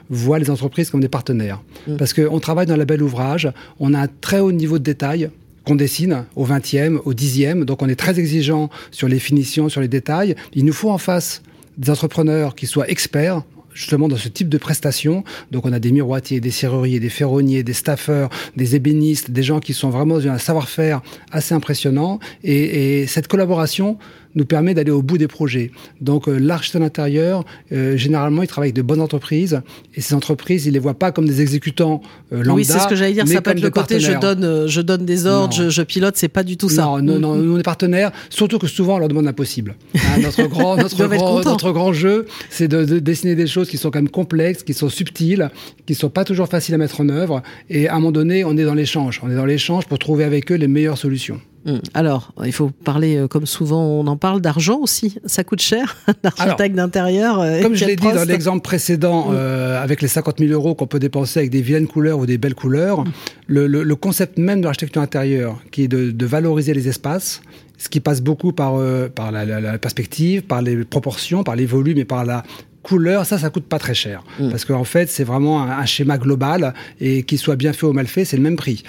voient 0.09 0.39
les 0.39 0.49
entreprises 0.49 0.89
comme 0.89 1.01
des 1.01 1.09
partenaires. 1.09 1.61
Mm. 1.87 1.97
Parce 1.97 2.13
qu'on 2.13 2.39
travaille 2.39 2.65
dans 2.65 2.77
la 2.77 2.85
belle 2.85 3.03
ouvrage, 3.03 3.51
on 3.79 3.93
a 3.93 3.99
un 3.99 4.07
très 4.21 4.39
haut 4.39 4.51
niveau 4.51 4.79
de 4.79 4.83
détail 4.83 5.29
qu'on 5.65 5.75
dessine 5.75 6.25
au 6.35 6.45
20e, 6.45 6.99
au 7.05 7.13
10e, 7.13 7.63
donc 7.65 7.81
on 7.81 7.89
est 7.89 7.95
très 7.95 8.19
exigeant 8.19 8.69
sur 8.91 9.07
les 9.07 9.19
finitions, 9.19 9.67
sur 9.67 9.81
les 9.81 9.87
détails. 9.87 10.35
Il 10.53 10.63
nous 10.65 10.73
faut 10.73 10.91
en 10.91 10.99
face 10.99 11.41
des 11.77 11.89
entrepreneurs 11.89 12.55
qui 12.55 12.67
soient 12.67 12.89
experts 12.89 13.41
justement 13.73 14.07
dans 14.07 14.15
ce 14.15 14.29
type 14.29 14.49
de 14.49 14.57
prestations. 14.57 15.23
Donc 15.51 15.65
on 15.65 15.73
a 15.73 15.79
des 15.79 15.91
miroitiers, 15.91 16.39
des 16.39 16.51
serruriers, 16.51 16.99
des 16.99 17.09
ferronniers, 17.09 17.61
des 17.61 17.73
staffeurs, 17.73 18.29
des 18.55 18.75
ébénistes, 18.75 19.29
des 19.31 19.43
gens 19.43 19.59
qui 19.59 19.73
sont 19.73 19.89
vraiment 19.89 20.17
dans 20.17 20.27
un 20.29 20.37
savoir-faire 20.37 21.01
assez 21.31 21.53
impressionnant. 21.53 22.19
Et, 22.43 23.01
et 23.01 23.07
cette 23.07 23.27
collaboration 23.27 23.97
nous 24.35 24.45
permet 24.45 24.73
d'aller 24.73 24.91
au 24.91 25.01
bout 25.01 25.17
des 25.17 25.27
projets. 25.27 25.71
Donc 26.01 26.27
euh, 26.27 26.37
l'architecte 26.37 26.83
intérieur, 26.83 27.45
euh, 27.71 27.97
généralement, 27.97 28.41
il 28.41 28.47
travaille 28.47 28.69
avec 28.69 28.75
de 28.75 28.81
bonnes 28.81 29.01
entreprises 29.01 29.61
et 29.93 30.01
ces 30.01 30.15
entreprises, 30.15 30.65
il 30.65 30.73
les 30.73 30.79
voit 30.79 30.93
pas 30.93 31.11
comme 31.11 31.27
des 31.27 31.41
exécutants 31.41 32.01
euh, 32.33 32.37
lambda. 32.37 32.53
Oui, 32.53 32.65
c'est 32.65 32.79
ce 32.79 32.87
que 32.87 32.95
j'allais 32.95 33.13
dire. 33.13 33.27
Ça 33.27 33.41
peut 33.41 33.51
être 33.51 33.61
le 33.61 33.69
côté 33.69 33.99
je 33.99 34.13
donne, 34.13 34.67
je 34.67 34.81
donne 34.81 35.05
des 35.05 35.25
ordres, 35.25 35.53
je, 35.53 35.69
je, 35.69 35.81
pilote, 35.81 36.15
c'est 36.17 36.27
pas 36.27 36.43
du 36.43 36.57
tout 36.57 36.69
ça. 36.69 36.83
Non, 36.85 37.01
non, 37.01 37.19
non, 37.19 37.35
nous 37.35 37.55
on 37.55 37.59
est 37.59 37.63
partenaires. 37.63 38.11
Surtout 38.29 38.59
que 38.59 38.67
souvent 38.67 38.95
on 38.95 38.99
leur 38.99 39.07
demande 39.07 39.25
l'impossible. 39.25 39.75
Hein, 39.95 40.15
Hein. 40.15 40.21
Notre, 40.21 40.43
grand, 40.47 40.77
notre, 40.77 41.07
grand, 41.07 41.43
notre 41.43 41.71
grand 41.71 41.93
jeu, 41.93 42.25
c'est 42.49 42.67
de, 42.67 42.85
de, 42.85 42.99
dessiner 42.99 43.35
des 43.35 43.47
choses 43.47 43.69
qui 43.69 43.77
sont 43.77 43.91
quand 43.91 43.99
même 43.99 44.09
complexes, 44.09 44.63
qui 44.63 44.73
sont 44.73 44.89
subtiles, 44.89 45.49
qui 45.85 45.95
sont 45.95 46.09
pas 46.09 46.23
toujours 46.23 46.47
faciles 46.47 46.75
à 46.75 46.77
mettre 46.77 47.01
en 47.01 47.09
œuvre. 47.09 47.41
Et 47.69 47.87
à 47.87 47.93
un 47.93 47.95
moment 47.95 48.11
donné, 48.11 48.43
on 48.43 48.57
est 48.57 48.63
dans 48.63 48.73
l'échange. 48.73 49.21
On 49.23 49.29
est 49.29 49.35
dans 49.35 49.45
l'échange 49.45 49.85
pour 49.85 49.99
trouver 49.99 50.23
avec 50.23 50.51
eux 50.51 50.55
les 50.55 50.67
meilleures 50.67 50.97
solutions. 50.97 51.39
Hum. 51.65 51.79
Alors, 51.95 52.31
il 52.45 52.51
faut 52.51 52.69
parler, 52.69 53.17
euh, 53.17 53.27
comme 53.27 53.47
souvent 53.47 53.83
on 53.83 54.05
en 54.05 54.17
parle, 54.17 54.39
d'argent 54.39 54.77
aussi. 54.79 55.17
Ça 55.25 55.43
coûte 55.43 55.61
cher, 55.61 55.97
l'architecte 56.23 56.75
d'intérieur. 56.75 57.39
Euh, 57.39 57.61
comme 57.61 57.75
je 57.75 57.85
l'ai 57.85 57.95
dit 57.95 58.07
dans 58.07 58.23
l'exemple 58.23 58.61
précédent, 58.61 59.29
hum. 59.29 59.35
euh, 59.35 59.81
avec 59.81 60.01
les 60.03 60.07
50 60.07 60.39
000 60.39 60.51
euros 60.51 60.75
qu'on 60.75 60.85
peut 60.85 60.99
dépenser 60.99 61.39
avec 61.39 61.51
des 61.51 61.61
vilaines 61.61 61.87
couleurs 61.87 62.19
ou 62.19 62.27
des 62.27 62.37
belles 62.37 62.55
couleurs, 62.55 62.99
hum. 62.99 63.11
le, 63.47 63.65
le, 63.65 63.83
le, 63.83 63.95
concept 63.95 64.37
même 64.37 64.59
de 64.59 64.65
l'architecture 64.65 65.01
intérieure, 65.01 65.59
qui 65.71 65.83
est 65.83 65.87
de, 65.87 66.11
de, 66.11 66.25
valoriser 66.25 66.75
les 66.75 66.87
espaces, 66.87 67.41
ce 67.79 67.89
qui 67.89 67.99
passe 67.99 68.21
beaucoup 68.21 68.51
par, 68.51 68.75
euh, 68.75 69.09
par 69.09 69.31
la, 69.31 69.43
la, 69.43 69.59
la, 69.59 69.77
perspective, 69.79 70.43
par 70.43 70.61
les 70.61 70.85
proportions, 70.85 71.43
par 71.43 71.55
les 71.55 71.65
volumes 71.65 71.97
et 71.97 72.05
par 72.05 72.25
la 72.25 72.43
couleur, 72.83 73.25
ça, 73.25 73.39
ça 73.39 73.49
coûte 73.49 73.65
pas 73.65 73.79
très 73.79 73.95
cher. 73.95 74.23
Parce 74.37 74.63
qu'en 74.63 74.83
fait, 74.83 75.09
c'est 75.09 75.23
vraiment 75.23 75.63
un, 75.63 75.79
un, 75.79 75.85
schéma 75.87 76.19
global 76.19 76.75
et 77.01 77.23
qu'il 77.23 77.39
soit 77.39 77.55
bien 77.55 77.73
fait 77.73 77.87
ou 77.87 77.93
mal 77.93 78.05
fait, 78.05 78.25
c'est 78.25 78.37
le 78.37 78.43
même 78.43 78.57
prix. 78.57 78.83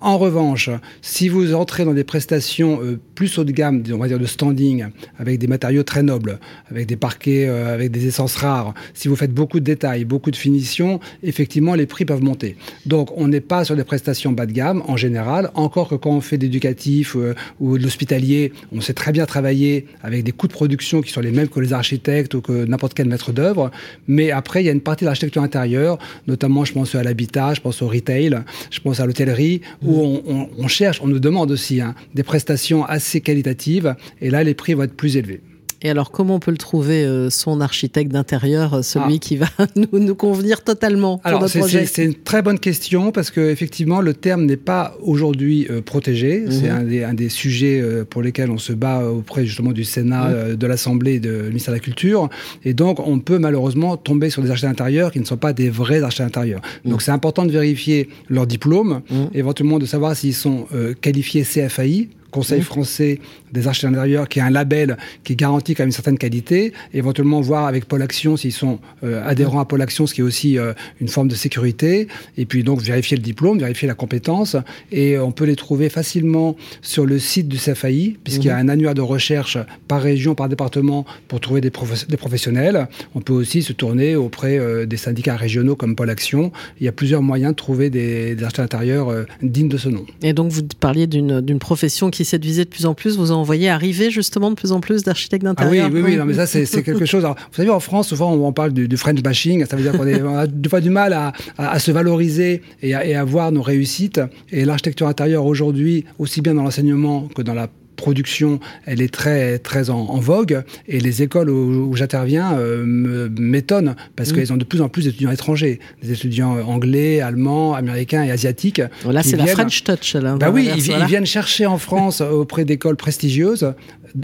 En 0.00 0.18
revanche, 0.18 0.68
si 1.00 1.30
vous 1.30 1.54
entrez 1.54 1.86
dans 1.86 1.94
des 1.94 2.04
prestations 2.04 2.80
euh, 2.82 3.00
plus 3.14 3.38
haut 3.38 3.44
de 3.44 3.52
gamme, 3.52 3.82
on 3.90 3.96
va 3.96 4.08
dire 4.08 4.18
de 4.18 4.26
standing, 4.26 4.84
avec 5.18 5.38
des 5.38 5.46
matériaux 5.46 5.84
très 5.84 6.02
nobles, 6.02 6.38
avec 6.70 6.86
des 6.86 6.96
parquets, 6.96 7.48
euh, 7.48 7.72
avec 7.72 7.92
des 7.92 8.06
essences 8.06 8.36
rares, 8.36 8.74
si 8.92 9.08
vous 9.08 9.16
faites 9.16 9.32
beaucoup 9.32 9.58
de 9.58 9.64
détails, 9.64 10.04
beaucoup 10.04 10.30
de 10.30 10.36
finitions, 10.36 11.00
effectivement, 11.22 11.74
les 11.74 11.86
prix 11.86 12.04
peuvent 12.04 12.22
monter. 12.22 12.56
Donc, 12.84 13.10
on 13.16 13.28
n'est 13.28 13.40
pas 13.40 13.64
sur 13.64 13.74
des 13.74 13.84
prestations 13.84 14.32
bas 14.32 14.44
de 14.44 14.52
gamme 14.52 14.82
en 14.86 14.98
général, 14.98 15.50
encore 15.54 15.88
que 15.88 15.94
quand 15.94 16.10
on 16.10 16.20
fait 16.20 16.36
d'éducatif 16.36 17.16
euh, 17.16 17.34
ou 17.58 17.78
de 17.78 17.82
l'hospitalier, 17.82 18.52
on 18.72 18.82
sait 18.82 18.94
très 18.94 19.12
bien 19.12 19.24
travailler 19.24 19.86
avec 20.02 20.24
des 20.24 20.32
coûts 20.32 20.46
de 20.46 20.52
production 20.52 21.00
qui 21.00 21.10
sont 21.10 21.22
les 21.22 21.32
mêmes 21.32 21.48
que 21.48 21.60
les 21.60 21.72
architectes 21.72 22.34
ou 22.34 22.42
que 22.42 22.66
n'importe 22.66 22.92
quel 22.92 23.08
maître 23.08 23.32
d'œuvre. 23.32 23.70
Mais 24.08 24.30
après, 24.30 24.62
il 24.62 24.66
y 24.66 24.68
a 24.68 24.72
une 24.72 24.82
partie 24.82 25.04
de 25.04 25.06
l'architecture 25.06 25.42
intérieure, 25.42 25.98
notamment, 26.26 26.66
je 26.66 26.74
pense 26.74 26.94
à 26.94 27.02
l'habitat, 27.02 27.54
je 27.54 27.62
pense 27.62 27.80
au 27.80 27.88
retail, 27.88 28.42
je 28.70 28.80
pense 28.80 29.00
à 29.00 29.06
l'hôtellerie, 29.06 29.62
où 29.86 30.22
on, 30.26 30.48
on, 30.58 30.68
cherche, 30.68 31.00
on 31.02 31.06
nous 31.06 31.20
demande 31.20 31.50
aussi 31.50 31.80
hein, 31.80 31.94
des 32.14 32.22
prestations 32.22 32.84
assez 32.84 33.20
qualitatives, 33.20 33.94
et 34.20 34.30
là, 34.30 34.42
les 34.42 34.54
prix 34.54 34.74
vont 34.74 34.82
être 34.82 34.96
plus 34.96 35.16
élevés. 35.16 35.40
Et 35.86 35.90
alors, 35.90 36.10
comment 36.10 36.34
on 36.34 36.38
peut 36.40 36.50
le 36.50 36.56
trouver, 36.56 37.04
euh, 37.04 37.30
son 37.30 37.60
architecte 37.60 38.10
d'intérieur, 38.10 38.74
euh, 38.74 38.82
celui 38.82 39.14
ah. 39.14 39.18
qui 39.18 39.36
va 39.36 39.46
nous, 39.76 40.00
nous, 40.00 40.16
convenir 40.16 40.64
totalement 40.64 41.18
pour 41.18 41.26
alors, 41.28 41.48
C'est 41.48 42.04
une 42.04 42.14
très 42.14 42.42
bonne 42.42 42.58
question 42.58 43.12
parce 43.12 43.30
que 43.30 43.40
effectivement, 43.40 44.00
le 44.00 44.12
terme 44.12 44.46
n'est 44.46 44.56
pas 44.56 44.96
aujourd'hui 45.00 45.68
euh, 45.70 45.82
protégé. 45.82 46.40
-hmm. 46.44 46.50
C'est 46.50 46.68
un 46.68 46.82
des, 46.82 47.04
un 47.04 47.14
des 47.14 47.28
sujets 47.28 47.78
euh, 47.80 48.04
pour 48.04 48.20
lesquels 48.20 48.50
on 48.50 48.58
se 48.58 48.72
bat 48.72 48.98
auprès 49.18 49.46
justement 49.46 49.72
du 49.80 49.84
Sénat, 49.84 50.24
-hmm. 50.26 50.56
de 50.56 50.66
l'Assemblée 50.66 51.14
et 51.18 51.20
du 51.20 51.34
ministère 51.52 51.72
de 51.74 51.78
la 51.78 51.84
Culture. 51.88 52.22
Et 52.68 52.74
donc, 52.82 52.94
on 53.14 53.20
peut 53.28 53.40
malheureusement 53.46 53.92
tomber 53.96 54.28
sur 54.30 54.42
des 54.42 54.50
architectes 54.50 54.72
d'intérieur 54.76 55.06
qui 55.12 55.20
ne 55.20 55.28
sont 55.32 55.42
pas 55.48 55.52
des 55.62 55.70
vrais 55.70 56.02
architectes 56.02 56.30
d'intérieur. 56.30 56.60
-hmm. 56.62 56.90
Donc, 56.90 56.98
c'est 57.04 57.14
important 57.20 57.44
de 57.48 57.52
vérifier 57.60 57.98
leur 58.36 58.46
diplôme, 58.54 58.92
éventuellement 59.40 59.78
de 59.84 59.88
savoir 59.94 60.10
s'ils 60.18 60.38
sont 60.46 60.58
qualifiés 61.04 61.42
CFAI, 61.52 61.96
Conseil 62.30 62.60
mmh. 62.60 62.64
français 62.64 63.20
des 63.52 63.66
architectes 63.68 63.92
d'intérieur, 63.92 64.28
qui 64.28 64.38
est 64.38 64.42
un 64.42 64.50
label 64.50 64.96
qui 65.24 65.36
garantit 65.36 65.74
quand 65.74 65.82
même 65.82 65.88
une 65.88 65.92
certaine 65.92 66.18
qualité, 66.18 66.72
éventuellement 66.92 67.40
voir 67.40 67.66
avec 67.66 67.86
Pôle 67.86 68.02
Action 68.02 68.36
s'ils 68.36 68.52
sont 68.52 68.80
euh, 69.04 69.26
adhérents 69.26 69.60
à 69.60 69.64
Pôle 69.64 69.82
Action, 69.82 70.06
ce 70.06 70.14
qui 70.14 70.20
est 70.20 70.24
aussi 70.24 70.58
euh, 70.58 70.72
une 71.00 71.08
forme 71.08 71.28
de 71.28 71.34
sécurité, 71.34 72.08
et 72.36 72.44
puis 72.44 72.64
donc 72.64 72.80
vérifier 72.80 73.16
le 73.16 73.22
diplôme, 73.22 73.58
vérifier 73.58 73.88
la 73.88 73.94
compétence, 73.94 74.56
et 74.92 75.18
on 75.18 75.32
peut 75.32 75.44
les 75.44 75.56
trouver 75.56 75.88
facilement 75.88 76.56
sur 76.82 77.06
le 77.06 77.18
site 77.18 77.48
du 77.48 77.56
CFAI, 77.56 78.16
puisqu'il 78.22 78.48
mmh. 78.48 78.50
y 78.50 78.50
a 78.50 78.56
un 78.56 78.68
annuaire 78.68 78.94
de 78.94 79.02
recherche 79.02 79.58
par 79.88 80.02
région, 80.02 80.34
par 80.34 80.48
département, 80.48 81.06
pour 81.28 81.40
trouver 81.40 81.60
des, 81.60 81.70
prof 81.70 82.06
des 82.06 82.16
professionnels. 82.16 82.88
On 83.14 83.20
peut 83.20 83.32
aussi 83.32 83.62
se 83.62 83.72
tourner 83.72 84.16
auprès 84.16 84.58
euh, 84.58 84.86
des 84.86 84.96
syndicats 84.96 85.36
régionaux 85.36 85.76
comme 85.76 85.96
Pôle 85.96 86.10
Action. 86.10 86.52
Il 86.80 86.84
y 86.84 86.88
a 86.88 86.92
plusieurs 86.92 87.22
moyens 87.22 87.52
de 87.52 87.56
trouver 87.56 87.90
des, 87.90 88.34
des 88.34 88.44
architectes 88.44 88.72
d'intérieur 88.72 89.08
euh, 89.08 89.24
dignes 89.42 89.68
de 89.68 89.78
ce 89.78 89.88
nom. 89.88 90.04
Et 90.22 90.32
donc 90.32 90.50
vous 90.50 90.62
parliez 90.80 91.06
d'une 91.06 91.58
profession 91.58 92.10
qui 92.10 92.24
séduisait 92.26 92.64
de 92.64 92.68
plus 92.68 92.84
en 92.84 92.92
plus, 92.92 93.16
vous 93.16 93.30
en 93.32 93.42
voyez 93.42 93.70
arriver 93.70 94.10
justement 94.10 94.50
de 94.50 94.56
plus 94.56 94.72
en 94.72 94.80
plus 94.80 95.02
d'architectes 95.02 95.44
d'intérieur. 95.44 95.86
Ah 95.88 95.90
oui, 95.90 96.00
oui, 96.02 96.10
oui, 96.10 96.16
non, 96.16 96.26
mais 96.26 96.34
ça 96.34 96.46
c'est 96.46 96.82
quelque 96.82 97.06
chose. 97.06 97.24
Alors, 97.24 97.36
vous 97.36 97.56
savez, 97.56 97.70
en 97.70 97.80
France, 97.80 98.08
souvent 98.08 98.32
on 98.34 98.52
parle 98.52 98.72
du, 98.72 98.88
du 98.88 98.96
French 98.98 99.22
bashing, 99.22 99.64
ça 99.64 99.76
veut 99.76 99.82
dire 99.82 99.92
qu'on 99.92 100.36
a 100.36 100.46
des 100.46 100.68
fois 100.68 100.82
du 100.82 100.90
mal 100.90 101.14
à, 101.14 101.32
à, 101.56 101.70
à 101.70 101.78
se 101.78 101.90
valoriser 101.90 102.60
et 102.82 102.94
à, 102.94 103.06
et 103.06 103.14
à 103.14 103.24
voir 103.24 103.50
nos 103.52 103.62
réussites. 103.62 104.20
Et 104.50 104.64
l'architecture 104.64 105.06
intérieure 105.08 105.46
aujourd'hui, 105.46 106.04
aussi 106.18 106.42
bien 106.42 106.54
dans 106.54 106.62
l'enseignement 106.64 107.28
que 107.34 107.42
dans 107.42 107.54
la 107.54 107.68
production, 107.96 108.60
elle 108.84 109.00
est 109.00 109.12
très 109.12 109.58
très 109.58 109.90
en, 109.90 109.96
en 109.96 110.18
vogue 110.18 110.62
et 110.86 111.00
les 111.00 111.22
écoles 111.22 111.50
où, 111.50 111.88
où 111.90 111.96
j'interviens 111.96 112.58
euh, 112.58 113.28
m'étonnent 113.38 113.96
parce 114.14 114.30
mmh. 114.30 114.34
qu'elles 114.34 114.52
ont 114.52 114.56
de 114.56 114.64
plus 114.64 114.80
en 114.80 114.88
plus 114.88 115.04
d'étudiants 115.04 115.30
étrangers, 115.30 115.80
des 116.02 116.12
étudiants 116.12 116.58
anglais, 116.66 117.20
allemands, 117.20 117.74
américains 117.74 118.22
et 118.22 118.30
asiatiques. 118.30 118.82
Là, 119.04 119.22
c'est 119.22 119.36
la 119.36 119.46
French 119.46 119.82
touch. 119.84 120.14
Là, 120.14 120.36
bah 120.36 120.50
oui, 120.52 120.68
ils, 120.76 120.82
voilà. 120.82 121.04
ils, 121.04 121.08
viennent 121.08 121.26
chercher 121.26 121.66
en 121.66 121.78
France 121.78 122.20
auprès 122.20 122.64
d'écoles 122.64 122.96
prestigieuses 122.96 123.72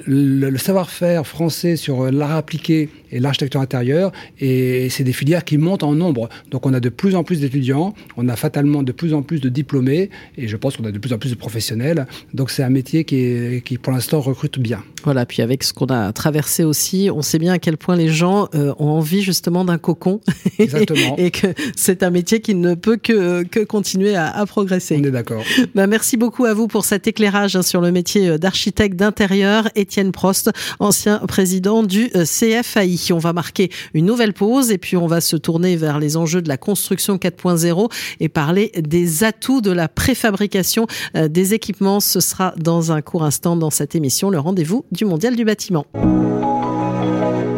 le, 0.06 0.50
le 0.50 0.58
savoir-faire 0.58 1.26
français 1.26 1.76
sur 1.76 2.10
l'art 2.10 2.32
appliqué 2.32 2.88
et 3.10 3.20
l'architecture 3.20 3.60
intérieure 3.60 4.12
et 4.40 4.88
c'est 4.90 5.04
des 5.04 5.12
filières 5.12 5.44
qui 5.44 5.58
montent 5.58 5.82
en 5.82 5.94
nombre. 5.94 6.28
Donc 6.50 6.66
on 6.66 6.74
a 6.74 6.80
de 6.80 6.88
plus 6.88 7.14
en 7.14 7.24
plus 7.24 7.40
d'étudiants, 7.40 7.94
on 8.16 8.28
a 8.28 8.36
fatalement 8.36 8.82
de 8.82 8.92
plus 8.92 9.14
en 9.14 9.22
plus 9.22 9.40
de 9.40 9.48
diplômés 9.48 10.10
et 10.36 10.48
je 10.48 10.56
pense 10.56 10.76
qu'on 10.76 10.84
a 10.84 10.92
de 10.92 10.98
plus 10.98 11.12
en 11.12 11.18
plus 11.18 11.30
de 11.30 11.34
professionnels. 11.34 12.06
Donc 12.34 12.50
c'est 12.50 12.62
un 12.62 12.70
métier 12.70 13.04
qui, 13.04 13.16
est, 13.16 13.64
qui 13.64 13.78
pour 13.78 13.92
l'instant 13.92 14.20
recrute 14.20 14.58
bien. 14.58 14.82
Voilà, 15.04 15.26
puis 15.26 15.42
avec 15.42 15.64
ce 15.64 15.72
qu'on 15.72 15.86
a 15.86 16.12
traversé 16.12 16.64
aussi, 16.64 17.10
on 17.12 17.22
sait 17.22 17.38
bien 17.38 17.52
à 17.54 17.58
quel 17.58 17.76
point 17.76 17.96
les 17.96 18.08
gens 18.08 18.48
euh, 18.54 18.72
ont 18.78 18.90
envie 18.90 19.22
justement 19.22 19.64
d'un 19.64 19.78
cocon 19.78 20.20
Exactement. 20.58 21.16
et 21.18 21.30
que 21.30 21.48
c'est 21.76 22.02
un 22.02 22.10
métier 22.10 22.40
qui 22.40 22.54
ne 22.54 22.74
peut 22.74 22.96
que, 22.96 23.42
que 23.42 23.60
continuer 23.60 24.14
à, 24.14 24.28
à 24.30 24.46
progresser. 24.46 24.96
On 25.00 25.04
est 25.04 25.10
d'accord. 25.10 25.42
Bah, 25.74 25.86
merci 25.86 26.16
beaucoup 26.16 26.44
à 26.44 26.54
vous 26.54 26.68
pour 26.68 26.84
cet 26.84 27.06
éclairage 27.06 27.56
hein, 27.56 27.62
sur 27.62 27.80
le 27.80 27.90
métier 27.90 28.38
d'architecte 28.38 28.96
d'intérieur. 28.96 29.68
Étienne 29.74 30.12
Prost, 30.12 30.50
ancien 30.80 31.18
président 31.28 31.82
du 31.82 32.10
euh, 32.14 32.24
CFAI. 32.24 33.12
On 33.12 33.18
va 33.18 33.32
marquer 33.32 33.70
une 33.94 34.06
nouvelle 34.06 34.32
pause 34.32 34.70
et 34.70 34.78
puis 34.78 34.96
on 34.96 35.06
va 35.06 35.20
se 35.20 35.36
tourner 35.36 35.76
vers 35.76 35.98
les 35.98 36.16
enjeux 36.16 36.42
de 36.42 36.48
la 36.48 36.56
construction 36.56 37.16
4.0 37.16 37.90
et 38.20 38.28
parler 38.28 38.72
des 38.78 39.24
atouts 39.24 39.60
de 39.60 39.70
la 39.70 39.88
préfabrication 39.88 40.86
euh, 41.16 41.28
des 41.28 41.54
équipements. 41.54 42.00
Ce 42.00 42.20
sera 42.20 42.54
dans 42.56 42.92
un 42.92 43.02
court 43.02 43.24
instant 43.24 43.56
dans 43.56 43.70
cette 43.70 43.94
émission, 43.94 44.30
le 44.30 44.38
rendez-vous 44.38 44.84
du 44.92 45.04
Mondial 45.04 45.36
du 45.36 45.44
bâtiment. 45.44 45.86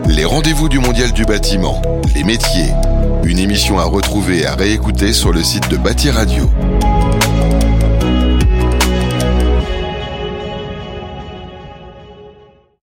Les 0.09 0.25
rendez-vous 0.25 0.69
du 0.69 0.79
Mondial 0.79 1.13
du 1.13 1.25
bâtiment, 1.25 1.81
les 2.15 2.25
métiers, 2.25 2.73
une 3.25 3.39
émission 3.39 3.79
à 3.79 3.85
retrouver 3.85 4.41
et 4.41 4.47
à 4.47 4.55
réécouter 4.55 5.13
sur 5.13 5.33
le 5.33 5.43
site 5.43 5.69
de 5.71 5.77
Bâti 5.77 6.11
Radio. 6.11 6.49